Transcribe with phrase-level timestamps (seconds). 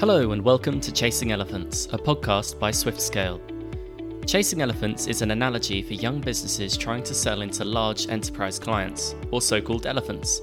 [0.00, 3.38] Hello, and welcome to Chasing Elephants, a podcast by SwiftScale.
[4.26, 9.14] Chasing Elephants is an analogy for young businesses trying to sell into large enterprise clients,
[9.30, 10.40] or so called elephants.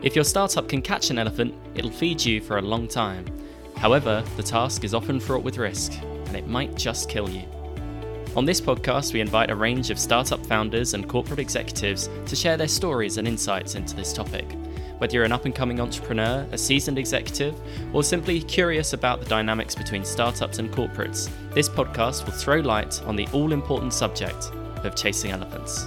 [0.00, 3.26] If your startup can catch an elephant, it'll feed you for a long time.
[3.76, 7.42] However, the task is often fraught with risk, and it might just kill you.
[8.36, 12.56] On this podcast, we invite a range of startup founders and corporate executives to share
[12.56, 14.46] their stories and insights into this topic.
[15.04, 17.54] Whether you're an up and coming entrepreneur, a seasoned executive,
[17.92, 23.02] or simply curious about the dynamics between startups and corporates, this podcast will throw light
[23.02, 24.50] on the all important subject
[24.82, 25.84] of chasing elephants.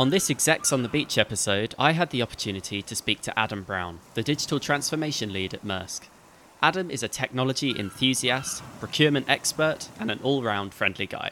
[0.00, 3.62] On this Execs on the Beach episode, I had the opportunity to speak to Adam
[3.62, 6.08] Brown, the digital transformation lead at Maersk.
[6.60, 11.30] Adam is a technology enthusiast, procurement expert, and an all round friendly guy.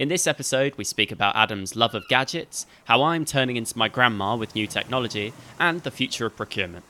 [0.00, 3.86] In this episode, we speak about Adam's love of gadgets, how I'm turning into my
[3.86, 6.86] grandma with new technology, and the future of procurement.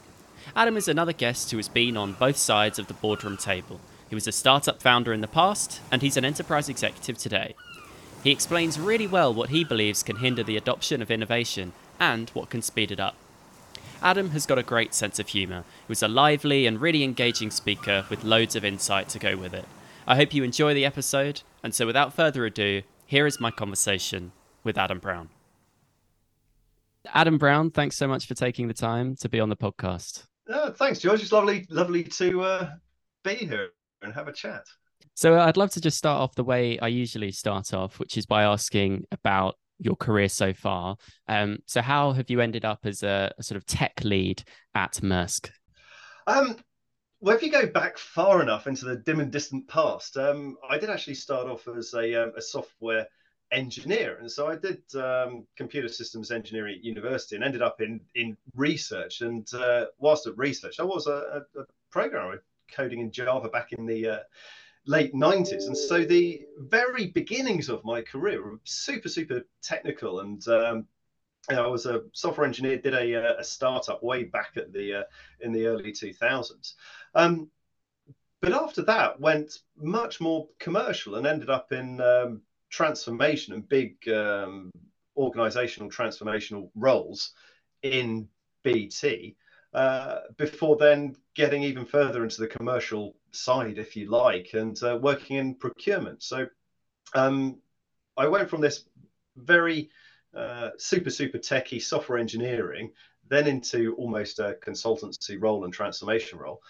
[0.55, 3.81] Adam is another guest who has been on both sides of the boardroom table.
[4.09, 7.57] He was a startup founder in the past, and he's an enterprise executive today.
[8.23, 12.49] He explains really well what he believes can hinder the adoption of innovation and what
[12.49, 13.17] can speed it up.
[14.01, 15.65] Adam has got a great sense of humour.
[15.81, 19.53] He was a lively and really engaging speaker with loads of insight to go with
[19.53, 19.67] it.
[20.07, 24.31] I hope you enjoy the episode, and so without further ado, here is my conversation
[24.63, 25.29] with Adam Brown.
[27.13, 30.27] Adam Brown, thanks so much for taking the time to be on the podcast.
[30.49, 31.21] Uh, thanks, George.
[31.21, 32.71] It's lovely, lovely to uh,
[33.25, 33.71] be here
[34.03, 34.63] and have a chat.
[35.15, 38.27] So I'd love to just start off the way I usually start off, which is
[38.27, 40.95] by asking about your career so far.
[41.27, 44.45] Um, so how have you ended up as a, a sort of tech lead
[44.77, 45.51] at Maersk?
[46.29, 46.59] Um,
[47.21, 50.79] well, if you go back far enough into the dim and distant past, um, I
[50.79, 53.07] did actually start off as a, um, a software
[53.53, 58.01] engineer, and so I did um, computer systems engineering at university, and ended up in
[58.15, 59.21] in research.
[59.21, 63.85] And uh, whilst at research, I was a, a, programmer coding in Java back in
[63.85, 64.19] the uh,
[64.87, 70.47] late 90s and so the very beginnings of my career were super super technical and
[70.49, 70.87] um,
[71.49, 75.03] I was a software engineer, did a, uh, a startup way back at the uh,
[75.41, 76.75] in the early 2000s.
[77.15, 77.51] Um,
[78.41, 84.09] but after that, went much more commercial and ended up in um, transformation and big
[84.09, 84.71] um,
[85.17, 87.33] organizational transformational roles
[87.83, 88.29] in
[88.63, 89.37] BT.
[89.73, 94.99] Uh, before then getting even further into the commercial side, if you like, and uh,
[95.01, 96.23] working in procurement.
[96.23, 96.47] So
[97.15, 97.59] um,
[98.17, 98.85] I went from this
[99.37, 99.91] very
[100.35, 102.93] uh, super, super techie software engineering,
[103.29, 106.63] then into almost a consultancy role and transformation role,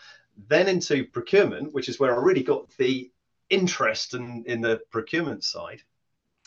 [0.49, 3.11] then into procurement, which is where I really got the
[3.49, 5.83] interest in, in the procurement side.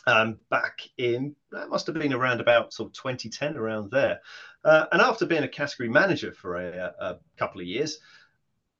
[0.05, 4.19] Um, back in that must have been around about sort of 2010 around there
[4.65, 7.99] uh, and after being a category manager for a, a, couple of years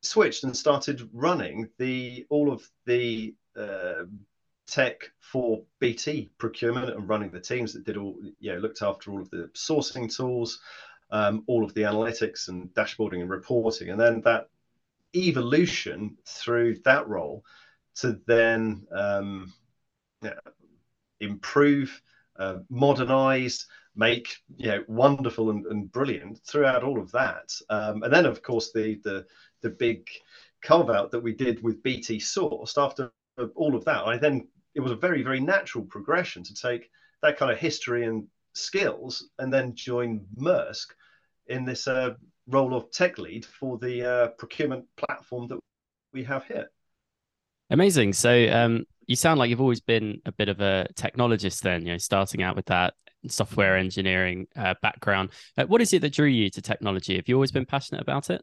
[0.01, 4.03] switched and started running the all of the uh,
[4.67, 9.11] tech for BT procurement and running the teams that did all, you know, looked after
[9.11, 10.59] all of the sourcing tools,
[11.11, 13.89] um, all of the analytics and dashboarding and reporting.
[13.89, 14.49] And then that
[15.15, 17.43] evolution through that role
[17.95, 19.53] to then um,
[20.21, 20.33] yeah,
[21.19, 22.01] improve,
[22.37, 27.53] uh, modernize, make you know wonderful and, and brilliant throughout all of that.
[27.69, 29.25] Um, and then of course the the
[29.61, 30.07] the big
[30.61, 33.11] carve out that we did with BT Sourced after
[33.55, 36.89] all of that, I then it was a very very natural progression to take
[37.21, 40.87] that kind of history and skills and then join Maersk
[41.47, 42.11] in this uh,
[42.47, 45.59] role of tech lead for the uh, procurement platform that
[46.13, 46.69] we have here.
[47.69, 48.13] Amazing.
[48.13, 51.61] So um, you sound like you've always been a bit of a technologist.
[51.61, 52.93] Then you know, starting out with that
[53.27, 55.29] software engineering uh, background.
[55.57, 57.15] Uh, what is it that drew you to technology?
[57.15, 58.41] Have you always been passionate about it?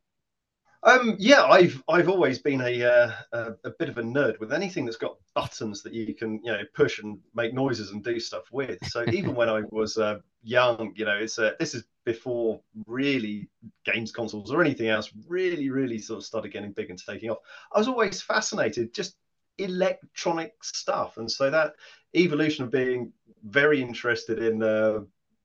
[0.82, 4.52] Um, yeah, I've I've always been a, uh, a, a bit of a nerd with
[4.52, 8.18] anything that's got buttons that you can you know push and make noises and do
[8.18, 8.78] stuff with.
[8.86, 13.50] So even when I was uh, young, you know, it's uh, this is before really
[13.84, 17.38] games consoles or anything else really really sort of started getting big and taking off.
[17.74, 19.16] I was always fascinated just
[19.58, 21.74] electronic stuff, and so that
[22.14, 23.12] evolution of being
[23.44, 25.00] very interested in uh,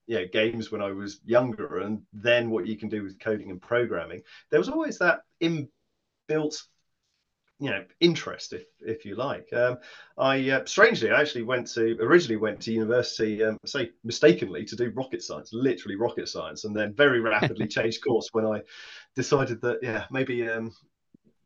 [0.07, 3.52] you know, games when I was younger, and then what you can do with coding
[3.52, 4.22] and programming.
[4.52, 6.62] There was always that inbuilt,
[7.60, 9.52] you know, interest, if if you like.
[9.54, 9.78] Um,
[10.18, 14.75] I uh, strangely, I actually went to originally went to university, um, say mistakenly, to
[14.75, 18.62] do rocket science, literally rocket science, and then very rapidly changed course when I
[19.16, 20.48] decided that yeah, maybe.
[20.48, 20.72] Um,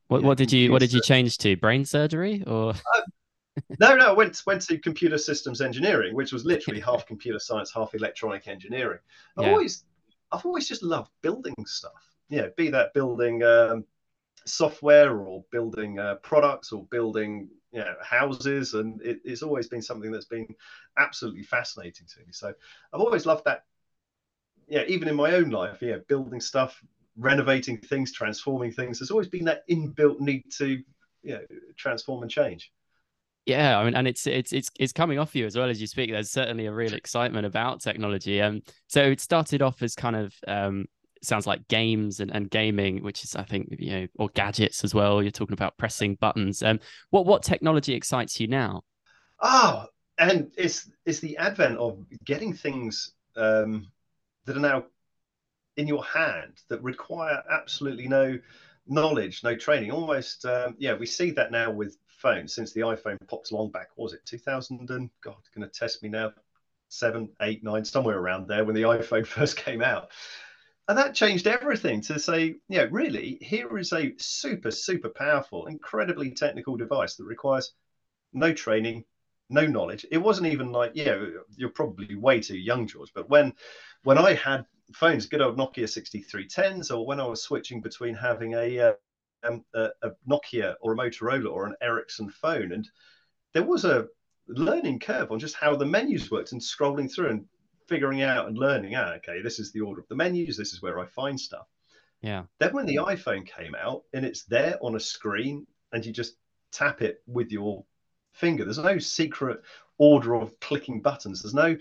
[0.08, 3.02] what, what did you what did you change to brain surgery or uh,
[3.80, 7.72] no, no, I went went to computer systems engineering, which was literally half computer science,
[7.74, 9.00] half electronic engineering.
[9.38, 9.52] I've yeah.
[9.52, 9.86] always
[10.32, 12.16] I've always just loved building stuff.
[12.30, 13.84] you know, be that building um,
[14.46, 19.82] software or building uh, products or building you know, houses, and it, it's always been
[19.82, 20.48] something that's been
[20.98, 22.28] absolutely fascinating to me.
[22.32, 22.54] So
[22.94, 23.66] I've always loved that.
[24.68, 26.84] Yeah, even in my own life, yeah, building stuff,
[27.18, 29.00] renovating things, transforming things.
[29.00, 30.84] There's always been that inbuilt need to,
[31.24, 31.42] you know,
[31.76, 32.72] transform and change.
[33.45, 35.88] Yeah, I mean, and it's it's it's it's coming off you as well as you
[35.88, 36.12] speak.
[36.12, 38.41] There's certainly a real excitement about technology.
[38.41, 40.86] Um, so it started off as kind of um,
[41.24, 44.94] sounds like games and, and gaming, which is I think you know, or gadgets as
[44.94, 45.21] well.
[45.21, 46.62] You're talking about pressing buttons.
[46.62, 48.83] Um, what what technology excites you now?
[49.41, 49.86] Oh,
[50.18, 53.88] and it's it's the advent of getting things um,
[54.45, 54.86] that are now
[55.77, 58.38] in your hand that require absolutely no
[58.86, 59.91] knowledge, no training.
[59.91, 63.89] Almost, um, yeah, we see that now with phones since the iPhone popped along back.
[63.95, 66.33] was it 2000 and God, going to test me now,
[66.89, 70.12] seven, eight, nine, somewhere around there when the iPhone first came out.
[70.88, 76.31] And that changed everything to say, yeah, really, here is a super, super powerful, incredibly
[76.31, 77.74] technical device that requires
[78.33, 79.06] no training,
[79.50, 80.06] no knowledge.
[80.12, 81.15] It wasn't even like, yeah,
[81.56, 83.12] you're probably way too young, George.
[83.13, 83.54] But when
[84.04, 88.56] when I had phones, good old Nokia 6310s, or when I was switching between having
[88.56, 88.94] a, uh,
[89.44, 92.88] um, a, a Nokia or a Motorola or an Ericsson phone, and
[93.53, 94.07] there was a
[94.47, 97.45] learning curve on just how the menus worked and scrolling through and
[97.88, 100.81] figuring out and learning out, okay, this is the order of the menus, this is
[100.81, 101.68] where I find stuff.
[102.21, 102.44] Yeah.
[102.59, 106.36] Then when the iPhone came out and it's there on a screen and you just
[106.71, 107.83] tap it with your
[108.33, 109.62] finger, there's no secret
[109.97, 111.41] order of clicking buttons.
[111.41, 111.77] There's no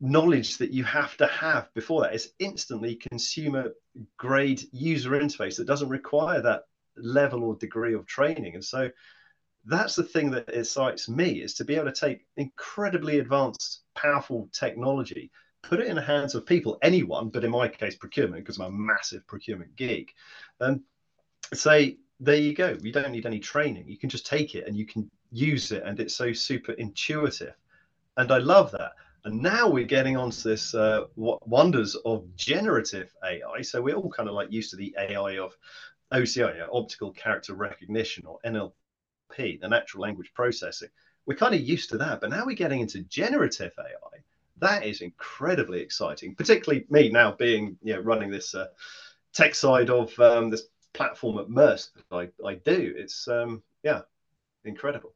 [0.00, 2.14] knowledge that you have to have before that.
[2.14, 3.72] It's instantly consumer
[4.16, 6.64] grade user interface that doesn't require that
[6.96, 8.54] level or degree of training.
[8.54, 8.90] And so
[9.64, 14.48] that's the thing that excites me is to be able to take incredibly advanced powerful
[14.52, 15.30] technology
[15.62, 18.66] put it in the hands of people anyone but in my case procurement because i'm
[18.66, 20.14] a massive procurement geek
[20.60, 20.80] and
[21.52, 23.86] say there you go you don't need any training.
[23.86, 27.54] You can just take it and you can use it and it's so super intuitive.
[28.16, 28.92] And i love that.
[29.24, 34.28] And now we're getting onto this uh, wonders of generative ai so we're all kind
[34.28, 35.56] of like used to the ai of
[36.12, 40.88] OCR yeah, optical character recognition or nlp the natural language processing.
[41.26, 44.18] We're kind of used to that, but now we're getting into generative AI.
[44.58, 48.68] That is incredibly exciting, particularly me now being you know running this uh,
[49.32, 51.90] tech side of um, this platform at Maersk.
[52.10, 52.94] I, I do.
[52.96, 54.02] It's um, yeah,
[54.64, 55.14] incredible.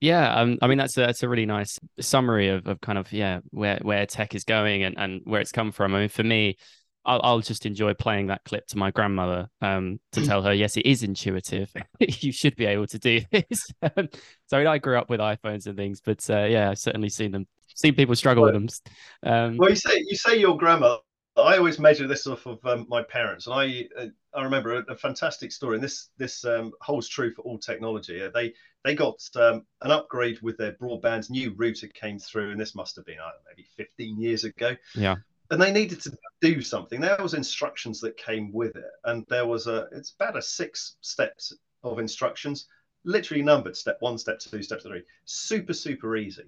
[0.00, 3.10] Yeah, um, I mean that's a that's a really nice summary of, of kind of
[3.12, 5.94] yeah where where tech is going and, and where it's come from.
[5.94, 6.58] I mean, for me,
[7.06, 10.76] I'll, I'll just enjoy playing that clip to my grandmother um, to tell her, yes,
[10.76, 11.72] it is intuitive.
[12.00, 13.66] you should be able to do this.
[13.82, 14.08] so
[14.52, 17.30] I, mean, I grew up with iPhones and things, but uh, yeah, I've certainly seen
[17.30, 18.80] them, seen people struggle well, with
[19.22, 19.32] them.
[19.32, 20.98] Um, well, you say you say your grandma.
[21.36, 24.92] I always measure this off of um, my parents, and I uh, I remember a,
[24.92, 28.22] a, fantastic story, and this this um, holds true for all technology.
[28.22, 28.54] Uh, they
[28.84, 31.28] they got um, an upgrade with their broadband.
[31.28, 34.74] New router came through, and this must have been know, maybe 15 years ago.
[34.94, 35.16] Yeah
[35.50, 37.00] and they needed to do something.
[37.00, 40.96] There was instructions that came with it, and there was a it's about a six
[41.00, 41.52] steps
[41.82, 42.66] of instructions,
[43.04, 45.02] literally numbered: step one, step two, step three.
[45.24, 46.44] Super super easy.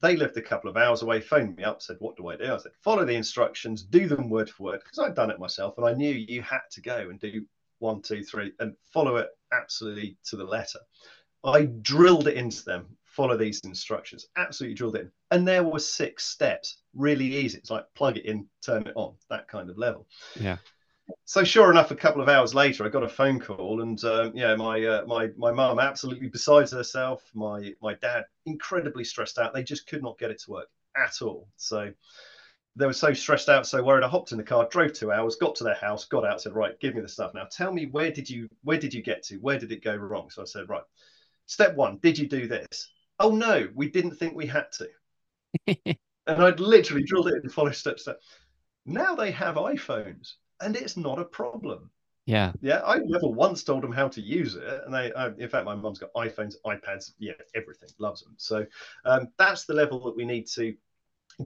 [0.00, 2.52] They lived a couple of hours away, phoned me up, said, What do I do?
[2.52, 5.76] I said, Follow the instructions, do them word for word, because I'd done it myself
[5.76, 7.44] and I knew you had to go and do
[7.80, 10.78] one, two, three, and follow it absolutely to the letter.
[11.44, 14.28] I drilled it into them follow these instructions.
[14.36, 15.10] Absolutely drilled in.
[15.32, 16.82] And there were six steps.
[16.94, 17.58] Really easy.
[17.58, 20.06] It's like plug it in, turn it on, that kind of level.
[20.38, 20.58] Yeah.
[21.24, 24.32] So sure enough, a couple of hours later, I got a phone call, and um,
[24.34, 27.28] yeah, my uh, my my mum absolutely besides herself.
[27.34, 29.52] My my dad incredibly stressed out.
[29.52, 31.48] They just could not get it to work at all.
[31.56, 31.90] So
[32.76, 34.04] they were so stressed out, so worried.
[34.04, 36.54] I hopped in the car, drove two hours, got to their house, got out, said,
[36.54, 37.48] "Right, give me the stuff now.
[37.50, 39.38] Tell me where did you where did you get to?
[39.38, 40.84] Where did it go wrong?" So I said, "Right,
[41.46, 42.90] step one, did you do this?
[43.18, 44.88] Oh no, we didn't think we had to.
[46.26, 48.20] and I'd literally drilled it in follow step step.
[48.86, 51.90] Now they have iPhones and it's not a problem.
[52.26, 52.52] Yeah.
[52.60, 52.82] Yeah.
[52.84, 54.82] I never once told them how to use it.
[54.84, 58.34] And they, uh, in fact, my mum's got iPhones, iPads, yeah, everything, loves them.
[58.36, 58.66] So
[59.06, 60.74] um, that's the level that we need to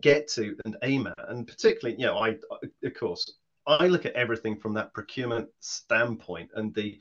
[0.00, 1.28] get to and aim at.
[1.28, 2.36] And particularly, you know, I,
[2.82, 3.32] of course,
[3.66, 6.98] I look at everything from that procurement standpoint and the,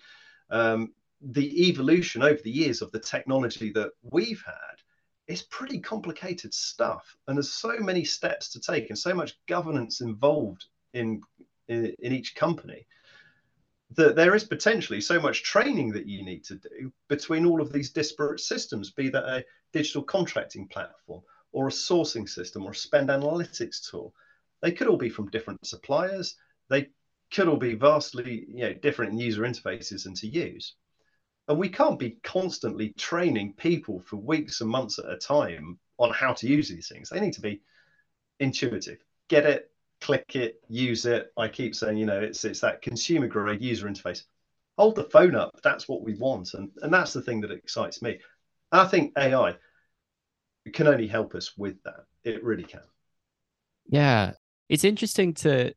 [0.52, 4.82] um, the evolution over the years of the technology that we've had
[5.28, 7.16] is pretty complicated stuff.
[7.28, 11.22] And there's so many steps to take and so much governance involved in
[11.68, 12.86] in, in each company
[13.96, 17.72] that there is potentially so much training that you need to do between all of
[17.72, 22.76] these disparate systems be that a digital contracting platform or a sourcing system or a
[22.76, 24.14] spend analytics tool.
[24.62, 26.36] They could all be from different suppliers.
[26.70, 26.90] They
[27.34, 30.76] could all be vastly you know different in user interfaces and to use
[31.48, 36.12] and we can't be constantly training people for weeks and months at a time on
[36.14, 37.10] how to use these things.
[37.10, 37.62] They need to be
[38.40, 39.00] intuitive.
[39.28, 39.72] Get it
[40.02, 41.32] click it use it.
[41.38, 44.24] I keep saying you know it's it's that consumer grade user interface.
[44.78, 45.52] Hold the phone up.
[45.64, 46.54] That's what we want.
[46.56, 48.20] And and that's the thing that excites me.
[48.72, 49.56] I think ai
[50.74, 52.06] can only help us with that.
[52.24, 52.82] It really can.
[53.88, 54.34] Yeah.
[54.70, 55.74] It's interesting to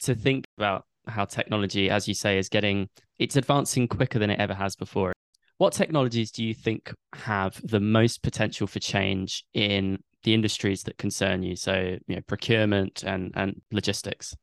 [0.00, 2.88] to think about how technology, as you say, is getting
[3.18, 5.12] it's advancing quicker than it ever has before.
[5.58, 10.96] What technologies do you think have the most potential for change in the industries that
[10.96, 11.54] concern you?
[11.54, 14.34] So, you know, procurement and and logistics.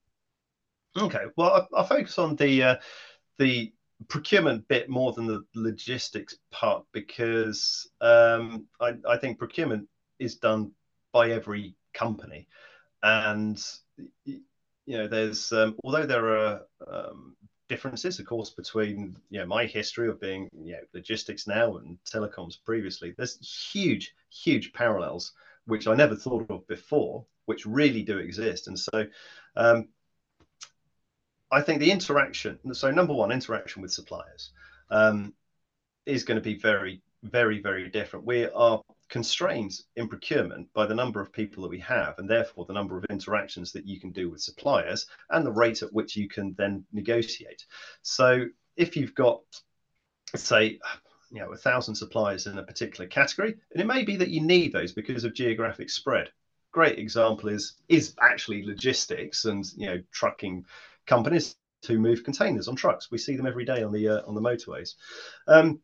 [0.96, 2.76] Okay, well, I, will focus on the uh,
[3.40, 3.74] the
[4.10, 9.88] procurement bit more than the logistics part because um, I, I think procurement
[10.20, 10.72] is done
[11.12, 12.48] by every company,
[13.02, 13.60] and
[14.88, 17.36] you know, there's um, although there are um,
[17.68, 21.98] differences, of course, between you know my history of being you know logistics now and
[22.10, 23.14] telecoms previously.
[23.16, 23.38] There's
[23.72, 25.34] huge, huge parallels
[25.66, 28.68] which I never thought of before, which really do exist.
[28.68, 29.06] And so,
[29.58, 29.90] um,
[31.52, 32.58] I think the interaction.
[32.74, 34.52] So number one, interaction with suppliers
[34.90, 35.34] um,
[36.06, 38.26] is going to be very, very, very different.
[38.26, 42.66] We are constrained in procurement by the number of people that we have and therefore
[42.66, 46.16] the number of interactions that you can do with suppliers and the rate at which
[46.16, 47.66] you can then negotiate.
[48.02, 48.46] So
[48.76, 49.42] if you've got
[50.36, 50.80] say
[51.32, 54.42] you know a thousand suppliers in a particular category and it may be that you
[54.42, 56.30] need those because of geographic spread.
[56.72, 60.66] Great example is is actually logistics and you know trucking
[61.06, 63.12] companies who move containers on trucks.
[63.12, 64.96] We see them every day on the uh, on the motorways.
[65.48, 65.80] Um,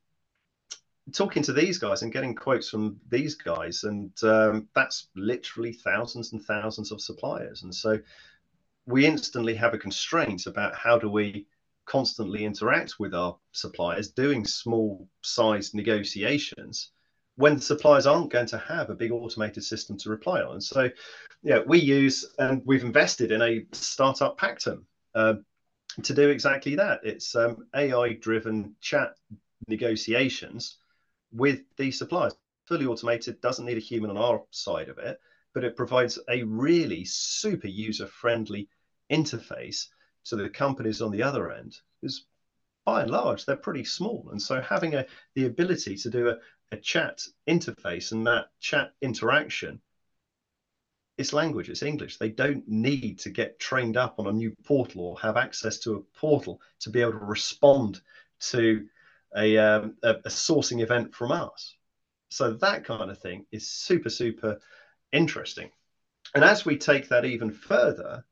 [1.12, 6.32] talking to these guys and getting quotes from these guys, and um, that's literally thousands
[6.32, 7.64] and thousands of suppliers.
[7.64, 8.00] And so
[8.86, 11.48] we instantly have a constraint about how do we
[11.86, 16.92] constantly interact with our suppliers, doing small size negotiations
[17.36, 20.54] when the suppliers aren't going to have a big automated system to reply on.
[20.54, 20.90] And so,
[21.42, 25.36] yeah, we use and we've invested in a startup Pactum uh,
[26.04, 27.02] to do exactly that.
[27.04, 29.16] It's um, AI driven chat
[29.68, 30.78] negotiations
[31.34, 32.34] with these suppliers.
[32.66, 35.20] Fully automated doesn't need a human on our side of it,
[35.54, 38.70] but it provides a really super user friendly
[39.12, 39.88] interface
[40.26, 41.78] to the companies on the other end.
[42.02, 42.26] Because
[42.86, 44.30] by and large, they're pretty small.
[44.32, 46.38] And so having a, the ability to do a,
[46.72, 49.82] a chat interface and that chat interaction
[51.18, 52.18] it's language, it's English.
[52.18, 55.96] They don't need to get trained up on a new portal or have access to
[55.96, 58.02] a portal to be able to respond
[58.52, 58.88] to
[59.36, 61.76] a, um, a, a sourcing event from us.
[62.30, 64.60] So that kind of thing is super, super
[65.12, 65.70] interesting.
[66.36, 68.26] And as we take that even further,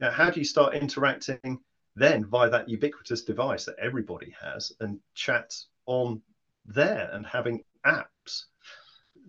[0.00, 1.60] now how do you start interacting
[1.96, 5.54] then via that ubiquitous device that everybody has and chat
[5.86, 6.22] on
[6.64, 8.44] there and having apps?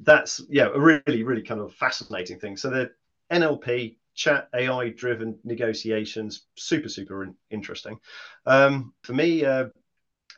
[0.01, 2.57] That's yeah, a really, really kind of fascinating thing.
[2.57, 2.91] So the
[3.31, 8.00] NLP chat AI driven negotiations, super, super in- interesting.
[8.45, 9.65] Um, for me, uh,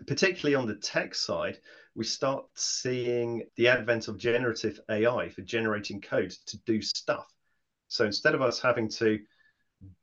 [0.05, 1.57] particularly on the tech side,
[1.95, 7.27] we start seeing the advent of generative AI for generating code to do stuff.
[7.87, 9.19] So instead of us having to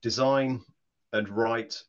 [0.03, 0.65] design
[1.13, 1.81] and write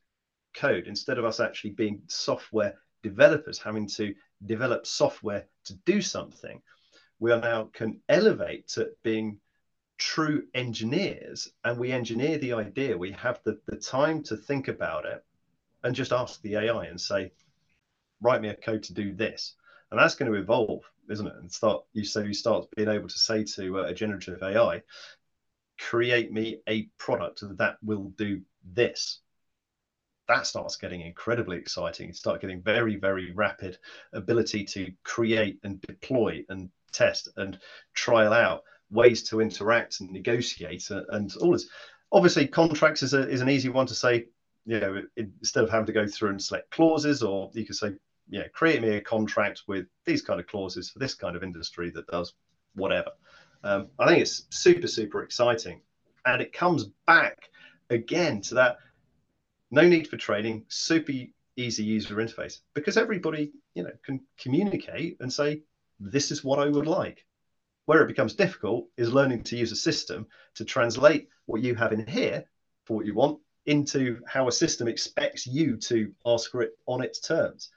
[0.53, 4.13] code, instead of us actually being software developers having to
[4.45, 6.61] develop software to do something,
[7.19, 9.39] we are now can elevate to being
[9.97, 12.97] true engineers and we engineer the idea.
[12.97, 15.23] We have the, the time to think about it
[15.83, 17.31] and just ask the AI and say,
[18.21, 19.55] write me a code to do this.
[19.91, 21.35] And that's going to evolve isn't it?
[21.35, 24.81] And start you so you start being able to say to uh, a generative ai
[25.79, 29.19] create me a product that will do this.
[30.27, 32.07] That starts getting incredibly exciting.
[32.07, 33.77] You start getting very very rapid
[34.13, 37.59] ability to create and deploy and test and
[37.93, 41.67] trial out ways to interact and negotiate and, and all this.
[42.11, 44.27] Obviously contracts is, a, is an easy one to say
[44.65, 47.91] you know, instead of having to go through and select clauses, or you could say,
[48.29, 51.43] you know, create me a contract with these kind of clauses for this kind of
[51.43, 52.33] industry that does
[52.73, 53.11] whatever.
[53.63, 55.81] Um, I think it's super, super exciting.
[56.25, 57.49] And it comes back
[57.89, 58.77] again to that
[59.71, 61.11] no need for training, super
[61.57, 65.61] easy user interface because everybody, you know, can communicate and say,
[65.99, 67.25] this is what I would like.
[67.85, 71.93] Where it becomes difficult is learning to use a system to translate what you have
[71.93, 72.45] in here
[72.85, 77.03] for what you want into how a system expects you to ask for it on
[77.03, 77.69] its terms.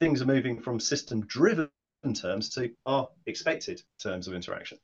[0.00, 1.68] Things are moving from system driven
[2.14, 4.78] terms to our expected terms of interaction.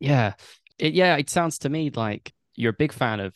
[0.00, 0.34] Yeah.
[0.78, 3.34] It, yeah, it sounds to me like you're a big fan of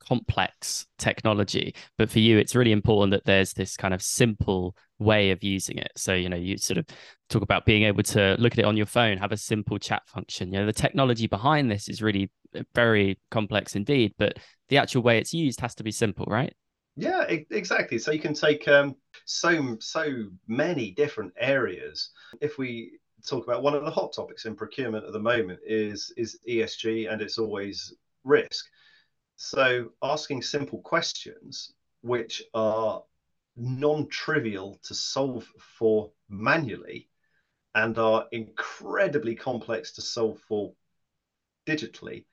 [0.00, 1.74] complex technology.
[1.98, 5.78] But for you, it's really important that there's this kind of simple way of using
[5.78, 5.92] it.
[5.96, 6.86] So, you know, you sort of
[7.28, 10.02] talk about being able to look at it on your phone, have a simple chat
[10.06, 10.52] function.
[10.52, 15.02] You know, the technology behind this is really uh, very complex indeed, but the actual
[15.02, 16.54] way it's used has to be simple, right?
[16.98, 17.96] Yeah, exactly.
[17.98, 22.10] So you can take um, so so many different areas.
[22.40, 26.12] If we talk about one of the hot topics in procurement at the moment is
[26.16, 28.66] is ESG and it's always risk.
[29.36, 33.04] So asking simple questions which are
[33.56, 35.46] non-trivial to solve
[35.78, 37.08] for manually
[37.76, 40.72] and are incredibly complex to solve for
[41.64, 42.24] digitally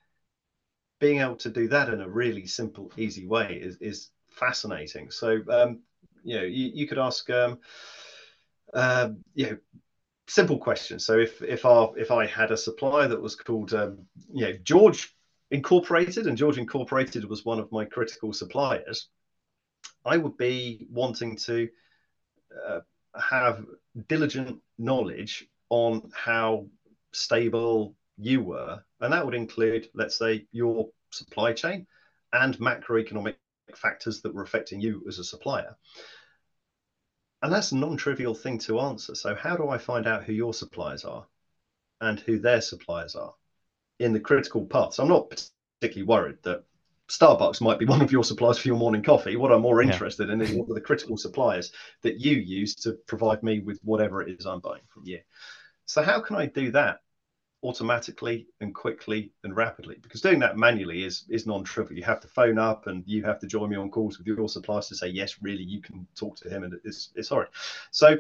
[0.99, 5.39] being able to do that in a really simple easy way is, is fascinating so
[5.49, 5.79] um,
[6.23, 7.59] you know you, you could ask um,
[8.73, 9.57] uh, you know
[10.27, 13.99] simple questions so if if our if i had a supplier that was called um,
[14.33, 15.15] you know george
[15.51, 19.09] incorporated and george incorporated was one of my critical suppliers
[20.03, 21.69] i would be wanting to
[22.67, 22.79] uh,
[23.19, 23.63] have
[24.07, 26.65] diligent knowledge on how
[27.11, 28.83] stable you were.
[29.01, 31.87] And that would include, let's say, your supply chain
[32.33, 33.35] and macroeconomic
[33.73, 35.75] factors that were affecting you as a supplier.
[37.41, 39.15] And that's a non trivial thing to answer.
[39.15, 41.27] So, how do I find out who your suppliers are
[42.01, 43.33] and who their suppliers are
[43.99, 44.99] in the critical paths?
[44.99, 46.63] I'm not particularly worried that
[47.09, 49.35] Starbucks might be one of your suppliers for your morning coffee.
[49.35, 50.33] What I'm more interested yeah.
[50.33, 54.21] in is what are the critical suppliers that you use to provide me with whatever
[54.21, 55.19] it is I'm buying from you.
[55.85, 57.01] So how can I do that
[57.65, 59.97] automatically and quickly and rapidly?
[60.01, 61.97] Because doing that manually is is non-trivial.
[61.97, 64.49] You have to phone up and you have to join me on calls with your
[64.49, 67.47] suppliers to say yes, really, you can talk to him and it's it's sorry.
[67.91, 68.17] So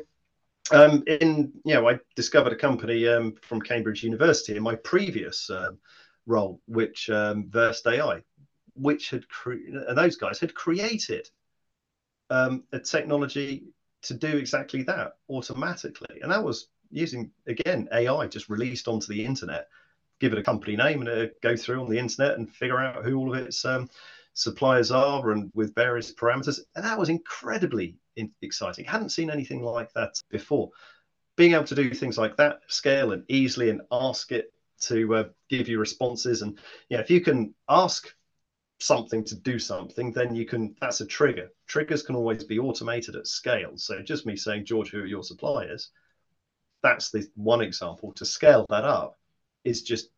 [0.71, 5.49] um, in you know, I discovered a company um, from Cambridge University in my previous
[5.49, 5.77] um,
[6.25, 8.23] role, which um, Versed AI
[8.75, 9.53] which had cre-
[9.87, 11.29] and those guys had created
[12.29, 13.63] um, a technology
[14.03, 19.25] to do exactly that automatically, and that was using again AI just released onto the
[19.25, 19.67] internet.
[20.19, 23.03] Give it a company name and it'll go through on the internet and figure out
[23.03, 23.89] who all of its um,
[24.33, 26.59] suppliers are and with various parameters.
[26.75, 28.85] And that was incredibly in- exciting.
[28.85, 30.69] Hadn't seen anything like that before.
[31.35, 35.23] Being able to do things like that, scale and easily, and ask it to uh,
[35.49, 36.41] give you responses.
[36.41, 36.57] And
[36.89, 38.13] yeah, if you can ask
[38.79, 41.49] something to do something, then you can, that's a trigger.
[41.67, 43.71] Triggers can always be automated at scale.
[43.75, 45.89] So just me saying, George, who are your suppliers?
[46.85, 48.13] That's the one example.
[48.13, 49.17] To scale that up
[49.63, 50.09] is just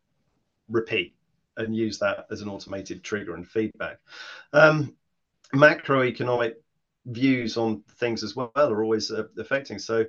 [0.68, 1.16] repeat
[1.56, 4.00] and use that as an automated trigger and feedback.
[4.52, 4.94] Um,
[5.56, 6.56] macroeconomic
[7.06, 9.80] views on things as well are always uh, affecting.
[9.80, 10.04] So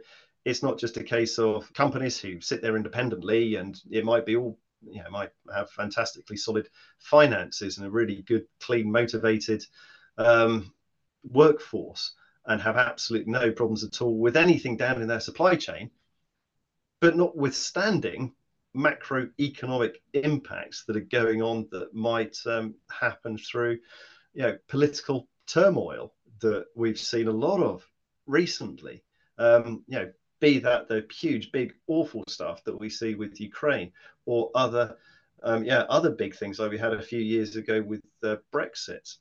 [0.45, 4.35] it's not just a case of companies who sit there independently and it might be
[4.35, 6.69] all you know might have fantastically solid
[6.99, 9.65] finances and a really good, clean, motivated
[10.17, 10.73] um,
[11.23, 12.15] workforce
[12.47, 15.89] and have absolutely no problems at all with anything down in their supply chain,
[17.01, 18.35] but notwithstanding
[18.77, 23.79] macroeconomic impacts that are going on that might um, happen through
[24.35, 27.85] you know political turmoil that we've seen a lot of
[28.27, 29.03] recently.
[29.39, 33.93] Um, you know, be that the huge, big, awful stuff that we see with Ukraine
[34.27, 34.97] or other,
[35.43, 39.17] um, yeah, other big things like we had a few years ago with uh, Brexit.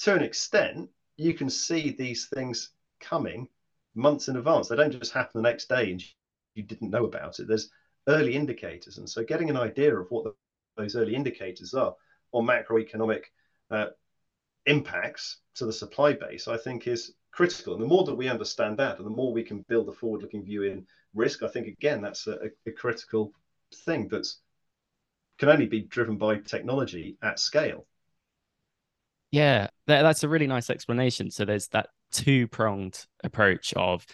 [0.00, 2.70] To an extent, you can see these things
[3.00, 3.48] coming
[3.94, 4.68] months in advance.
[4.68, 5.90] They don't just happen the next day
[6.54, 7.48] you didn't know about it.
[7.48, 7.70] There's
[8.08, 10.34] early indicators, and so getting an idea of what the,
[10.76, 11.94] those early indicators are
[12.32, 13.24] or macroeconomic
[13.70, 13.86] uh,
[14.66, 17.74] impacts to the supply base, I think is critical.
[17.74, 20.44] And the more that we understand that, and the more we can build a forward-looking
[20.44, 23.32] view in risk, I think again that's a, a critical
[23.84, 24.40] thing that's
[25.38, 27.86] can only be driven by technology at scale.
[29.30, 31.30] Yeah, that's a really nice explanation.
[31.30, 34.06] So there's that two-pronged approach of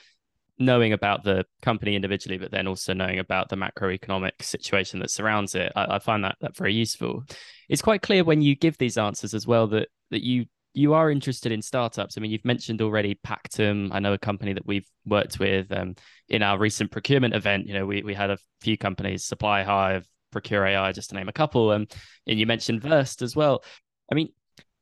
[0.58, 5.54] knowing about the company individually, but then also knowing about the macroeconomic situation that surrounds
[5.54, 5.72] it.
[5.76, 7.24] I, I find that that very useful.
[7.68, 11.10] It's quite clear when you give these answers as well that that you you are
[11.10, 12.16] interested in startups.
[12.16, 13.88] I mean, you've mentioned already Pactum.
[13.92, 15.94] I know a company that we've worked with um,
[16.28, 17.66] in our recent procurement event.
[17.66, 21.28] You know, we we had a few companies, Supply Hive, Procure AI, just to name
[21.28, 21.70] a couple.
[21.70, 21.86] Um,
[22.26, 23.64] and you mentioned Versed as well.
[24.10, 24.32] I mean,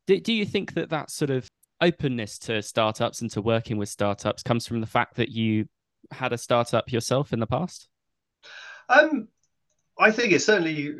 [0.07, 1.49] do, do you think that that sort of
[1.81, 5.67] openness to startups and to working with startups comes from the fact that you
[6.11, 7.87] had a startup yourself in the past?
[8.89, 9.27] Um,
[9.99, 10.95] I think it certainly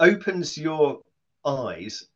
[0.00, 1.00] opens your
[1.44, 2.08] eyes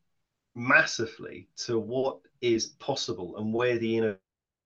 [0.55, 4.17] massively to what is possible and where the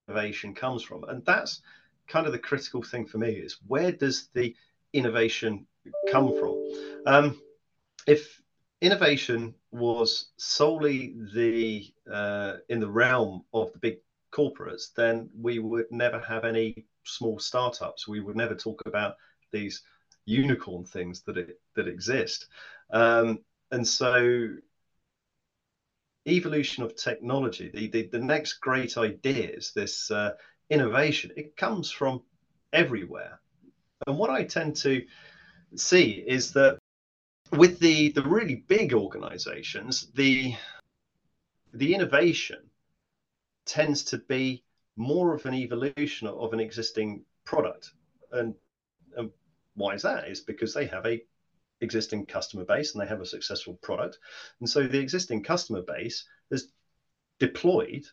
[0.08, 1.04] innovation comes from.
[1.04, 1.60] And that's
[2.08, 4.54] kind of the critical thing for me is where does the
[4.92, 5.66] innovation
[6.10, 7.02] come from?
[7.06, 7.40] Um,
[8.06, 8.40] if
[8.84, 13.98] innovation was solely the uh, in the realm of the big
[14.30, 18.06] corporates, then we would never have any small startups.
[18.06, 19.14] We would never talk about
[19.52, 19.82] these
[20.26, 22.46] unicorn things that it, that exist.
[22.90, 23.38] Um,
[23.70, 24.48] and so
[26.26, 30.32] evolution of technology, the, the, the next great ideas, this uh,
[30.68, 32.22] innovation, it comes from
[32.72, 33.40] everywhere.
[34.06, 35.02] And what I tend to
[35.74, 36.78] see is that
[37.56, 40.54] with the, the really big organizations, the,
[41.72, 42.58] the innovation
[43.66, 44.64] tends to be
[44.96, 47.92] more of an evolution of an existing product.
[48.32, 48.54] And,
[49.16, 49.30] and
[49.74, 50.28] why is that?
[50.28, 51.22] Is because they have a
[51.80, 54.18] existing customer base and they have a successful product.
[54.60, 56.68] And so the existing customer base has
[57.38, 58.04] deployed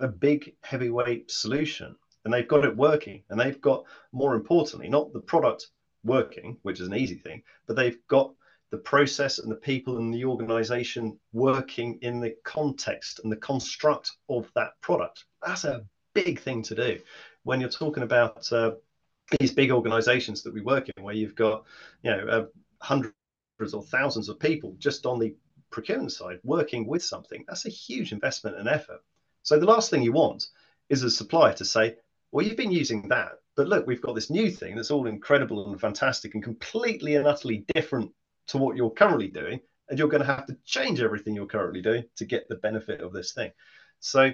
[0.00, 5.12] a big heavyweight solution and they've got it working and they've got more importantly not
[5.12, 5.68] the product
[6.04, 8.32] working which is an easy thing but they've got
[8.70, 14.12] the process and the people in the organization working in the context and the construct
[14.28, 15.24] of that product.
[15.44, 16.98] That's a big thing to do.
[17.44, 18.72] When you're talking about uh,
[19.38, 21.64] these big organizations that we work in where you've got
[22.02, 22.46] you know uh,
[22.80, 23.14] hundreds
[23.72, 25.34] or thousands of people just on the
[25.70, 29.00] procurement side working with something that's a huge investment and effort.
[29.42, 30.46] So the last thing you want
[30.88, 31.96] is a supplier to say
[32.32, 35.70] well you've been using that but look we've got this new thing that's all incredible
[35.70, 38.10] and fantastic and completely and utterly different
[38.48, 41.80] to what you're currently doing and you're going to have to change everything you're currently
[41.80, 43.50] doing to get the benefit of this thing
[44.00, 44.30] so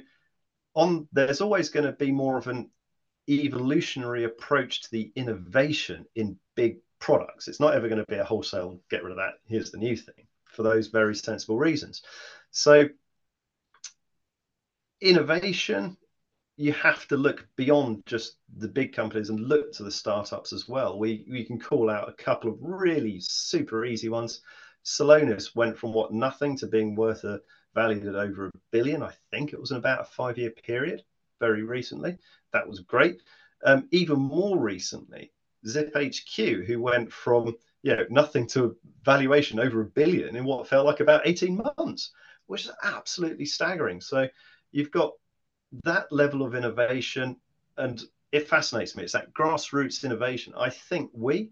[0.74, 2.70] on there's always going to be more of an
[3.28, 7.48] evolutionary approach to the innovation in big products.
[7.48, 9.34] It's not ever going to be a wholesale get rid of that.
[9.46, 12.02] Here's the new thing for those very sensible reasons.
[12.50, 12.88] So,
[15.00, 15.96] innovation,
[16.56, 20.68] you have to look beyond just the big companies and look to the startups as
[20.68, 20.98] well.
[20.98, 24.40] We we can call out a couple of really super easy ones.
[24.84, 27.40] Celonis went from what nothing to being worth a
[27.74, 29.02] valued at over a billion.
[29.02, 31.02] I think it was in about a five year period
[31.40, 32.18] very recently.
[32.52, 33.22] That was great.
[33.64, 35.32] Um, even more recently,
[35.66, 38.70] ZipHQ, who went from you know nothing to a
[39.04, 42.12] valuation over a billion in what felt like about 18 months,
[42.46, 44.00] which is absolutely staggering.
[44.00, 44.28] So
[44.70, 45.14] you've got
[45.82, 47.36] that level of innovation,
[47.76, 49.02] and it fascinates me.
[49.04, 50.54] It's that grassroots innovation.
[50.56, 51.50] I think we,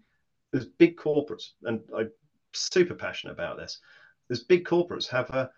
[0.53, 2.11] as big corporates, and I'm
[2.53, 3.79] super passionate about this,
[4.29, 5.51] as big corporates have a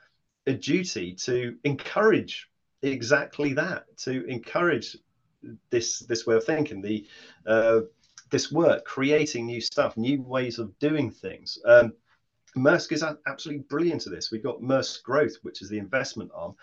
[0.47, 2.49] a duty to encourage
[2.81, 4.95] exactly that, to encourage
[5.69, 7.07] this this way of thinking, the
[7.45, 7.81] uh,
[8.31, 11.59] this work, creating new stuff, new ways of doing things.
[11.65, 11.93] Um,
[12.57, 14.31] is absolutely brilliant at this.
[14.31, 16.55] We've got Maersk Growth, which is the investment arm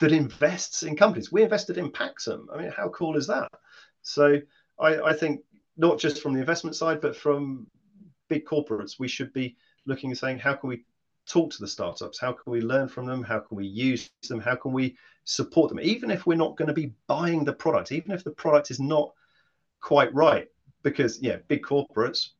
[0.00, 1.32] that invests in companies.
[1.32, 2.46] We invested in Pactum.
[2.52, 3.50] I mean, how cool is that?
[4.02, 4.40] So
[4.78, 5.40] I, I think
[5.76, 7.66] not just from the investment side, but from
[8.28, 9.56] big corporates, we should be
[9.86, 10.84] looking and saying, how can we
[11.26, 12.20] talk to the startups?
[12.20, 13.22] How can we learn from them?
[13.22, 14.40] How can we use them?
[14.40, 15.80] How can we support them?
[15.80, 18.80] Even if we're not going to be buying the product, even if the product is
[18.80, 19.12] not
[19.80, 20.48] quite right,
[20.82, 22.30] because yeah, big corporates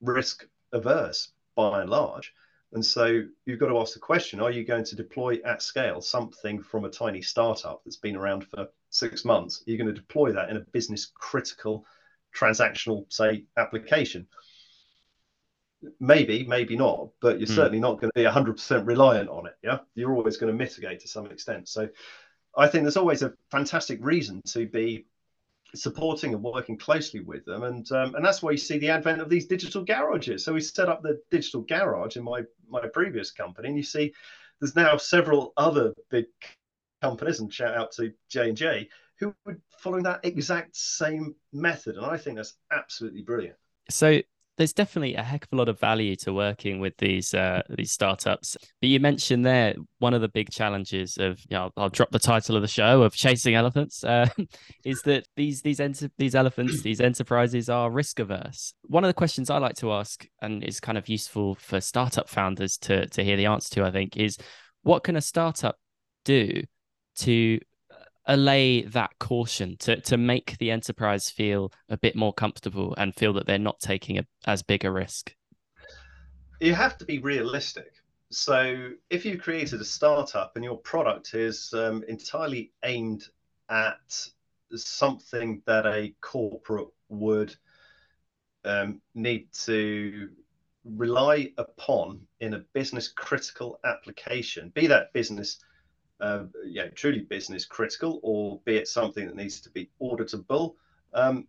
[0.00, 2.34] risk averse by and large.
[2.76, 6.02] And so you've got to ask the question are you going to deploy at scale
[6.02, 9.64] something from a tiny startup that's been around for six months?
[9.66, 11.86] Are you going to deploy that in a business critical
[12.36, 14.28] transactional, say, application?
[16.00, 17.54] maybe maybe not but you're mm.
[17.54, 20.98] certainly not going to be 100% reliant on it yeah you're always going to mitigate
[20.98, 21.86] to some extent so
[22.56, 25.04] i think there's always a fantastic reason to be
[25.76, 29.20] supporting and working closely with them and um, and that's why you see the advent
[29.20, 30.44] of these digital garages.
[30.44, 34.12] So we set up the digital garage in my my previous company and you see
[34.60, 36.26] there's now several other big
[37.02, 42.16] companies and shout out to j&j who would following that exact same method and i
[42.16, 43.56] think that's absolutely brilliant.
[43.90, 44.20] So
[44.56, 47.92] there's definitely a heck of a lot of value to working with these uh, these
[47.92, 48.56] startups.
[48.80, 52.18] But you mentioned there one of the big challenges of you know I'll, drop the
[52.18, 54.28] title of the show of chasing elephants uh,
[54.84, 58.74] is that these these enter- these elephants these enterprises are risk averse.
[58.82, 62.28] One of the questions I like to ask and is kind of useful for startup
[62.28, 64.38] founders to to hear the answer to I think is
[64.82, 65.76] what can a startup
[66.24, 66.62] do
[67.16, 67.58] to
[68.26, 73.32] allay that caution to to make the enterprise feel a bit more comfortable and feel
[73.32, 75.34] that they're not taking a, as big a risk?
[76.60, 77.92] You have to be realistic.
[78.30, 83.28] So if you created a startup and your product is um, entirely aimed
[83.68, 84.28] at
[84.74, 87.54] something that a corporate would
[88.64, 90.30] um, need to
[90.84, 95.58] rely upon in a business critical application, be that business
[96.64, 100.74] yeah, truly business critical, or be it something that needs to be auditable,
[101.14, 101.46] um,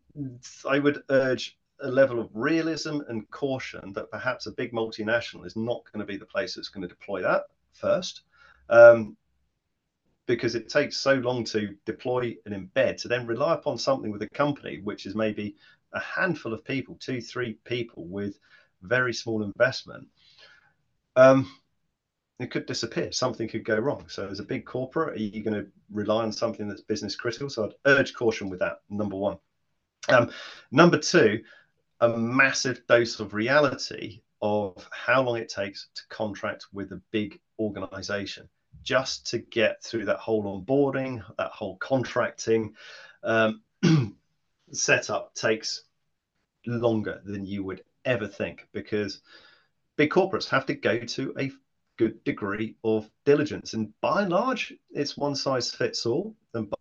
[0.68, 5.56] I would urge a level of realism and caution that perhaps a big multinational is
[5.56, 8.22] not going to be the place that's going to deploy that first.
[8.70, 9.16] Um,
[10.26, 14.22] because it takes so long to deploy and embed to then rely upon something with
[14.22, 15.56] a company which is maybe
[15.94, 18.38] a handful of people, two, three people with
[18.82, 20.08] very small investment.
[21.16, 21.50] Um,
[22.39, 23.12] it could disappear.
[23.12, 24.06] Something could go wrong.
[24.08, 27.50] So, as a big corporate, are you going to rely on something that's business critical?
[27.50, 28.82] So, I'd urge caution with that.
[28.89, 29.38] Number one.
[30.10, 30.32] Um,
[30.71, 31.43] number two,
[32.00, 37.39] a massive dose of reality of how long it takes to contract with a big
[37.60, 38.47] organization
[38.84, 42.73] just to get through that whole onboarding, that whole contracting
[43.23, 43.62] um,
[44.71, 45.84] setup takes
[46.65, 49.21] longer than you would ever think because
[49.97, 51.52] big corporates have to go to a
[51.98, 53.74] good degree of diligence.
[53.74, 56.36] And by and large, it's one size fits all.
[56.54, 56.72] And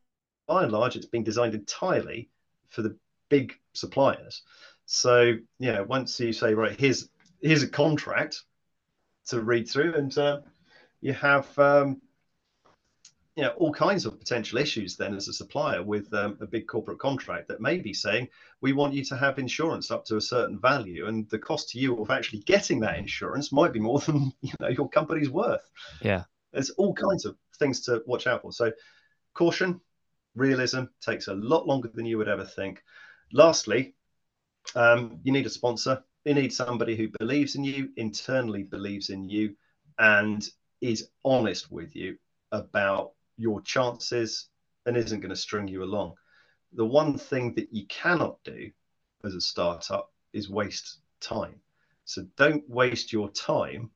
[0.46, 2.28] by and large, it's been designed entirely
[2.68, 2.96] for the
[3.28, 4.42] big suppliers.
[4.86, 7.08] So, yeah, once you say, right, here's
[7.40, 8.42] here's a contract
[9.26, 10.40] to read through, and uh,
[11.00, 12.00] you have um,
[13.36, 16.66] you know all kinds of potential issues then as a supplier with um, a big
[16.66, 18.26] corporate contract that may be saying
[18.62, 21.78] we want you to have insurance up to a certain value and the cost to
[21.78, 25.70] you of actually getting that insurance might be more than you know your company's worth.
[26.00, 26.24] Yeah.
[26.52, 28.52] There's all kinds of things to watch out for.
[28.52, 28.72] So
[29.34, 29.80] caution
[30.34, 32.82] realism takes a lot longer than you would ever think.
[33.32, 33.94] Lastly
[34.74, 36.02] um, you need a sponsor.
[36.24, 39.54] You need somebody who believes in you internally believes in you
[39.98, 40.46] and
[40.80, 42.16] is honest with you
[42.50, 44.48] about your chances
[44.84, 46.14] and isn't going to string you along.
[46.72, 48.70] The one thing that you cannot do
[49.24, 51.60] as a startup is waste time.
[52.04, 53.90] So don't waste your time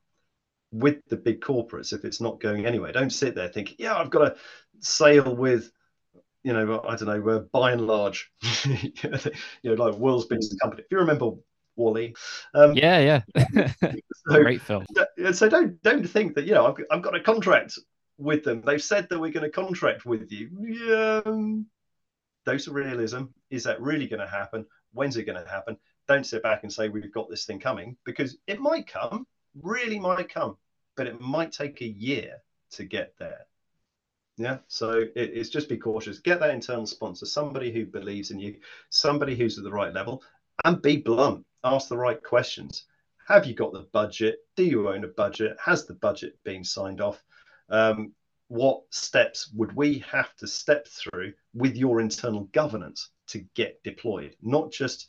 [0.71, 2.91] with the big corporates if it's not going anywhere.
[2.91, 4.35] Don't sit there thinking, yeah, I've got to
[4.79, 5.71] sail with,
[6.43, 8.31] you know, I don't know, uh, Buy n Large,
[8.65, 8.91] you
[9.63, 10.83] know, like world's biggest company.
[10.83, 11.31] If you remember
[11.75, 12.13] WALL-E.
[12.53, 13.65] Um, yeah, yeah.
[14.27, 14.85] so, Great film.
[15.33, 17.77] So don't don't think that you know I've, I've got a contract
[18.21, 18.61] with them.
[18.61, 20.49] They've said that we're going to contract with you.
[20.59, 21.21] Yeah.
[22.45, 23.23] Dose of realism.
[23.49, 24.65] Is that really going to happen?
[24.93, 25.77] When's it going to happen?
[26.07, 29.25] Don't sit back and say we've got this thing coming because it might come,
[29.61, 30.57] really might come,
[30.95, 33.45] but it might take a year to get there.
[34.37, 34.57] Yeah.
[34.67, 36.19] So it, it's just be cautious.
[36.19, 38.57] Get that internal sponsor, somebody who believes in you,
[38.89, 40.23] somebody who's at the right level,
[40.63, 41.45] and be blunt.
[41.63, 42.85] Ask the right questions.
[43.27, 44.39] Have you got the budget?
[44.55, 45.55] Do you own a budget?
[45.63, 47.23] Has the budget been signed off?
[47.71, 48.13] Um,
[48.47, 54.35] what steps would we have to step through with your internal governance to get deployed?
[54.41, 55.07] Not just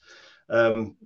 [0.49, 0.97] um,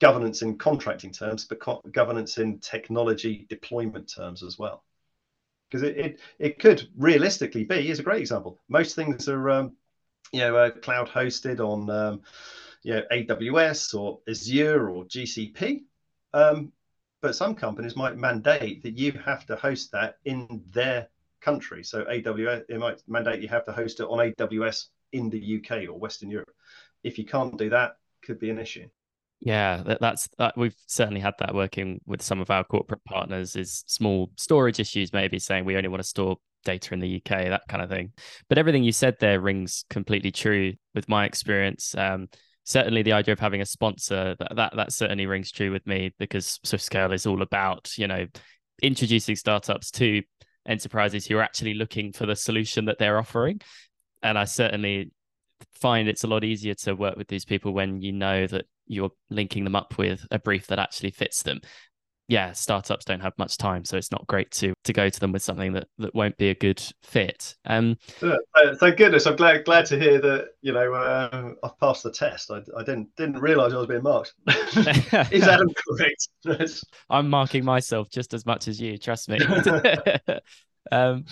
[0.00, 4.84] governance in contracting terms, but co- governance in technology deployment terms as well.
[5.70, 8.58] Because it, it, it could realistically be, is a great example.
[8.68, 9.72] Most things are, um,
[10.32, 12.20] you know, uh, cloud hosted on, um,
[12.82, 15.84] you know, AWS or Azure or GCP.
[16.34, 16.72] Um,
[17.20, 21.08] but some companies might mandate that you have to host that in their
[21.40, 21.82] country.
[21.84, 25.88] So AWS, it might mandate you have to host it on AWS in the UK
[25.88, 26.52] or Western Europe.
[27.02, 28.88] If you can't do that, could be an issue.
[29.40, 30.56] Yeah, that, that's that.
[30.56, 33.54] We've certainly had that working with some of our corporate partners.
[33.54, 37.44] Is small storage issues, maybe saying we only want to store data in the UK,
[37.48, 38.12] that kind of thing.
[38.48, 41.94] But everything you said there rings completely true with my experience.
[41.96, 42.28] Um,
[42.68, 46.12] certainly the idea of having a sponsor that, that that certainly rings true with me
[46.18, 48.26] because SwiftScale is all about you know
[48.82, 50.22] introducing startups to
[50.66, 53.60] enterprises who are actually looking for the solution that they're offering.
[54.22, 55.12] And i certainly
[55.72, 59.10] find it's a lot easier to work with these people when you know that you're
[59.30, 61.60] linking them up with a brief that actually fits them
[62.28, 65.32] yeah, startups don't have much time, so it's not great to to go to them
[65.32, 67.56] with something that that won't be a good fit.
[67.64, 68.36] Um, yeah,
[68.78, 69.26] thank goodness.
[69.26, 70.48] I'm glad glad to hear that.
[70.60, 72.50] You know, uh, I've passed the test.
[72.50, 74.34] I, I didn't didn't realise I was being marked.
[75.32, 76.28] Is Adam correct?
[77.08, 78.98] I'm marking myself just as much as you.
[78.98, 79.38] Trust me.
[80.92, 81.24] um,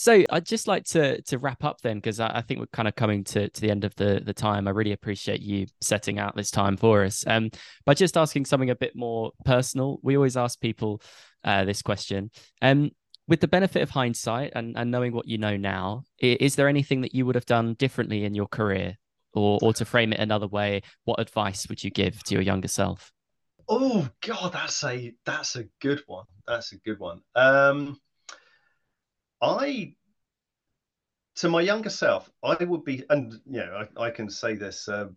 [0.00, 2.88] so I'd just like to to wrap up then, because I, I, think we're kind
[2.88, 4.66] of coming to, to the end of the the time.
[4.66, 7.22] I really appreciate you setting out this time for us.
[7.26, 7.50] Um,
[7.84, 11.02] by just asking something a bit more personal, we always ask people
[11.44, 12.30] uh, this question.
[12.62, 12.92] Um,
[13.28, 17.02] with the benefit of hindsight and, and knowing what you know now, is there anything
[17.02, 18.96] that you would have done differently in your career,
[19.34, 22.68] or or to frame it another way, what advice would you give to your younger
[22.68, 23.12] self?
[23.68, 26.24] Oh God, that's a that's a good one.
[26.46, 27.20] That's a good one.
[27.34, 27.98] Um,
[29.40, 29.94] I,
[31.36, 34.88] to my younger self, I would be, and you know, I, I can say this
[34.88, 35.08] uh,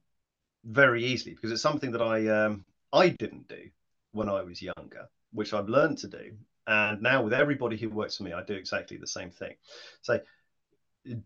[0.63, 3.69] very easily because it's something that I um, I didn't do
[4.11, 6.31] when I was younger, which I've learned to do,
[6.67, 9.55] and now with everybody who works for me, I do exactly the same thing.
[10.01, 10.19] So,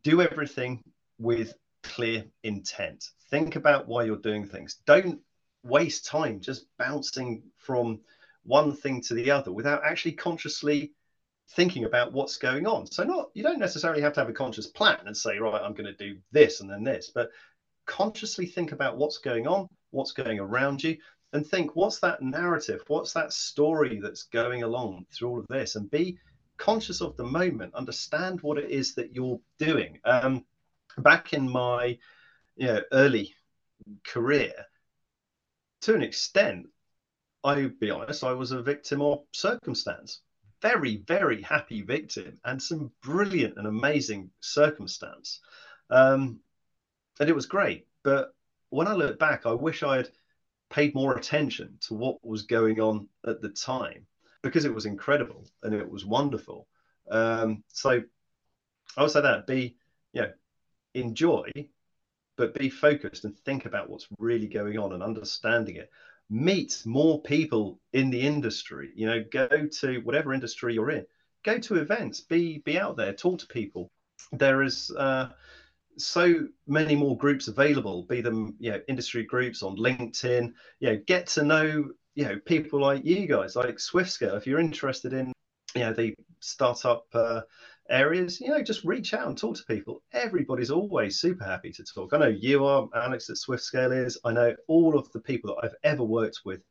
[0.04, 0.84] do everything
[1.20, 3.10] with clear intent.
[3.30, 4.78] Think about why you're doing things.
[4.86, 5.20] Don't
[5.64, 8.00] waste time just bouncing from
[8.44, 10.94] one thing to the other without actually consciously
[11.52, 12.86] thinking about what's going on.
[12.88, 15.74] So not you don't necessarily have to have a conscious plan and say, right, I'm
[15.74, 17.30] going to do this and then this, but
[17.86, 20.98] consciously think about what's going on, what's going around you,
[21.34, 22.82] and think, what's that narrative?
[22.88, 25.76] What's that story that's going along through all of this?
[25.76, 26.18] And be
[26.58, 30.00] conscious of the moment, understand what it is that you're doing.
[30.04, 30.46] Um,
[31.00, 31.98] back in my
[32.56, 33.34] you know, early
[34.06, 34.54] career,
[35.82, 36.68] to an extent,
[37.44, 40.22] I'll be honest, I was a victim of circumstance.
[40.62, 45.40] Very, very happy victim and some brilliant and amazing circumstance.
[45.90, 46.40] Um,
[47.20, 47.88] and it was great.
[48.04, 48.34] But
[48.70, 50.10] when I look back, I wish I had
[50.70, 54.06] paid more attention to what was going on at the time
[54.42, 56.68] because it was incredible and it was wonderful.
[57.10, 58.02] Um, so
[58.96, 59.78] I would say that be,
[60.14, 60.32] you know,
[60.94, 61.52] enjoy,
[62.36, 65.90] but be focused and think about what's really going on and understanding it.
[66.30, 68.92] Meet more people in the industry.
[68.96, 71.06] You know, go to whatever industry you're in.
[71.44, 72.22] Go to events.
[72.22, 73.14] Be be out there.
[73.14, 73.92] Talk to people.
[74.34, 75.30] There is uh,
[75.98, 80.54] so many more groups available, be them you know industry groups on LinkedIn.
[80.80, 84.38] You know, get to know you know people like you guys, like SwiftScale.
[84.38, 85.32] If you're interested in
[85.76, 87.42] you know the startup uh,
[87.90, 90.02] areas, you know, just reach out and talk to people.
[90.14, 92.14] Everybody's always super happy to talk.
[92.14, 94.18] I know you are, Alex at Swift Scale is.
[94.24, 96.62] I know all of the people that I've ever worked with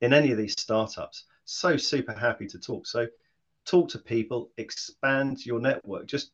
[0.00, 1.24] in any of these startups.
[1.44, 2.86] So super happy to talk.
[2.86, 3.06] So
[3.64, 6.06] talk to people, expand your network.
[6.06, 6.32] Just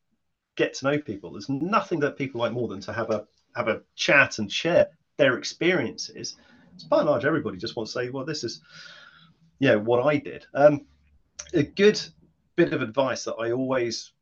[0.57, 1.33] get to know people.
[1.33, 4.89] There's nothing that people like more than to have a have a chat and share
[5.17, 6.37] their experiences.
[6.77, 8.61] So by and large, everybody just wants to say, well, this is
[9.59, 10.47] yeah, what I did.
[10.55, 10.87] Um,
[11.53, 12.01] a good
[12.57, 14.13] bit of advice that I always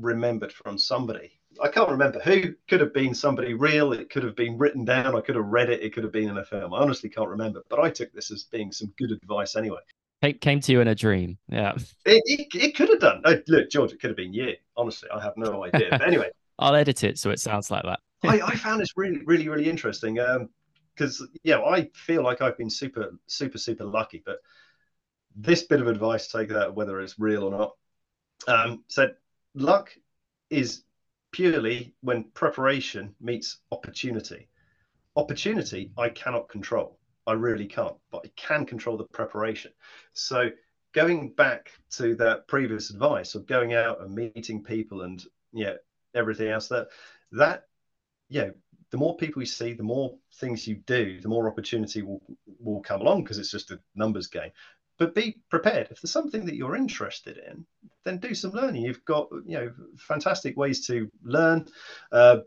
[0.00, 1.40] remembered from somebody.
[1.62, 3.92] I can't remember who could have been somebody real.
[3.92, 5.16] It could have been written down.
[5.16, 5.82] I could have read it.
[5.82, 6.72] It could have been in a film.
[6.72, 9.80] I honestly can't remember, but I took this as being some good advice anyway
[10.40, 11.38] came to you in a dream.
[11.48, 11.72] Yeah.
[12.04, 13.22] It, it, it could have done.
[13.24, 14.54] Oh, look, George, it could have been you.
[14.76, 15.88] Honestly, I have no idea.
[15.90, 18.00] But anyway, I'll edit it so it sounds like that.
[18.24, 20.18] I, I found this really, really, really interesting.
[20.18, 20.50] Um,
[20.94, 24.22] because yeah, I feel like I've been super, super, super lucky.
[24.24, 24.40] But
[25.34, 27.72] this bit of advice, take that whether it's real or not.
[28.46, 29.14] Um, said
[29.54, 29.94] luck
[30.48, 30.82] is
[31.32, 34.48] purely when preparation meets opportunity.
[35.16, 39.72] Opportunity I cannot control I really can't, but I can control the preparation.
[40.14, 40.50] So
[40.92, 45.74] going back to that previous advice of going out and meeting people and yeah,
[46.14, 46.88] everything else that
[47.32, 47.64] that
[48.28, 48.50] yeah,
[48.90, 52.22] the more people you see, the more things you do, the more opportunity will
[52.58, 54.50] will come along because it's just a numbers game.
[55.00, 55.88] But be prepared.
[55.90, 57.66] If there's something that you're interested in,
[58.04, 58.82] then do some learning.
[58.82, 61.66] You've got you know fantastic ways to learn.
[62.12, 62.40] Uh,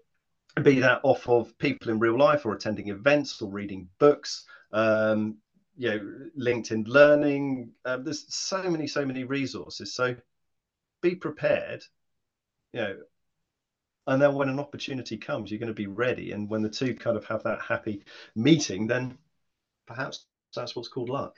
[0.61, 5.37] be that off of people in real life or attending events or reading books um,
[5.77, 7.71] you know, LinkedIn Learning.
[7.85, 9.93] Um, there's so many, so many resources.
[9.93, 10.15] So
[11.01, 11.83] be prepared,
[12.73, 12.97] you know,
[14.05, 16.31] and then when an opportunity comes, you're going to be ready.
[16.33, 18.03] And when the two kind of have that happy
[18.35, 19.17] meeting, then
[19.87, 21.37] perhaps that's what's called luck.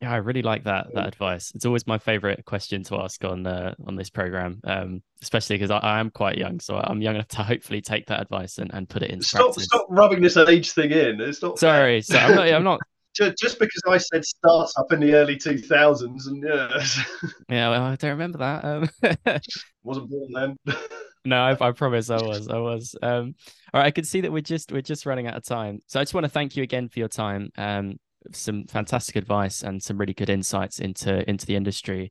[0.00, 1.50] Yeah, I really like that that advice.
[1.56, 5.72] It's always my favorite question to ask on uh, on this program, um, especially because
[5.72, 8.72] I, I, am quite young, so I'm young enough to hopefully take that advice and,
[8.72, 9.20] and put it in.
[9.20, 9.64] Stop practice.
[9.64, 11.20] stop rubbing this age thing in.
[11.20, 11.58] It's not.
[11.58, 12.48] Sorry, so I'm not.
[12.48, 12.80] I'm not.
[13.40, 16.86] just because I said startup in the early 2000s, and yeah.
[17.48, 18.64] yeah, well, I don't remember that.
[18.64, 19.40] Um...
[19.82, 20.76] Wasn't born then.
[21.24, 22.46] no, I, I, promise I was.
[22.46, 22.94] I was.
[23.02, 23.34] Um,
[23.74, 25.98] all right, I can see that we're just we're just running out of time, so
[25.98, 27.50] I just want to thank you again for your time.
[27.58, 27.98] Um,
[28.32, 32.10] some fantastic advice and some really good insights into into the industry.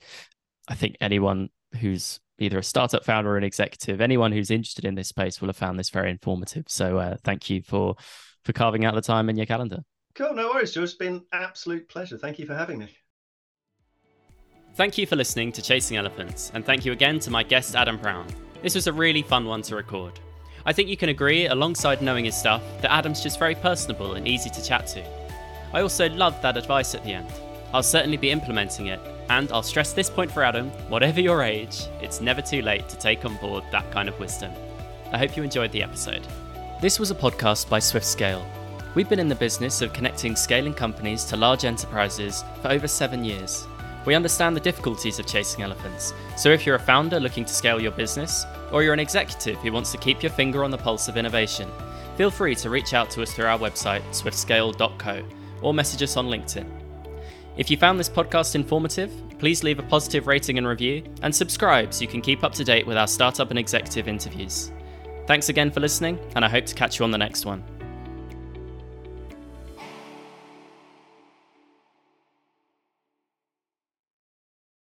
[0.67, 4.95] I think anyone who's either a startup founder or an executive, anyone who's interested in
[4.95, 6.65] this space will have found this very informative.
[6.67, 7.95] So uh, thank you for
[8.43, 9.79] for carving out the time in your calendar.
[10.15, 10.89] Cool, no worries, George.
[10.89, 12.17] It's been absolute pleasure.
[12.17, 12.87] Thank you for having me.
[14.75, 17.97] Thank you for listening to Chasing Elephants, and thank you again to my guest Adam
[17.97, 18.27] Brown.
[18.61, 20.19] This was a really fun one to record.
[20.65, 24.27] I think you can agree, alongside knowing his stuff, that Adam's just very personable and
[24.27, 25.26] easy to chat to.
[25.73, 27.31] I also loved that advice at the end.
[27.73, 31.83] I'll certainly be implementing it, and I'll stress this point for Adam whatever your age,
[32.01, 34.51] it's never too late to take on board that kind of wisdom.
[35.11, 36.25] I hope you enjoyed the episode.
[36.81, 38.45] This was a podcast by Swift Scale.
[38.95, 43.23] We've been in the business of connecting scaling companies to large enterprises for over seven
[43.23, 43.67] years.
[44.05, 47.81] We understand the difficulties of chasing elephants, so if you're a founder looking to scale
[47.81, 51.09] your business, or you're an executive who wants to keep your finger on the pulse
[51.09, 51.69] of innovation,
[52.15, 55.23] feel free to reach out to us through our website, swiftscale.co
[55.61, 56.67] or message us on LinkedIn.
[57.57, 61.93] If you found this podcast informative, please leave a positive rating and review, and subscribe
[61.93, 64.71] so you can keep up to date with our startup and executive interviews.
[65.25, 67.63] Thanks again for listening, and I hope to catch you on the next one.